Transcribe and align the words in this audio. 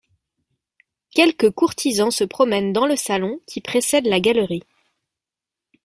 Quelques 1.11 1.51
courtisans 1.51 2.09
se 2.09 2.23
promènent 2.23 2.73
dans 2.73 2.87
le 2.87 2.95
salon 2.95 3.39
qui 3.45 3.61
précède 3.61 4.07
la 4.07 4.19
galerie. 4.19 4.63